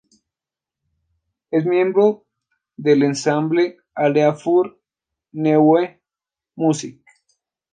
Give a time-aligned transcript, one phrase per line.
[1.51, 2.25] Es miembro
[2.75, 4.75] del "Ensemble Alea für
[5.31, 6.01] neue
[6.55, 7.03] Musik".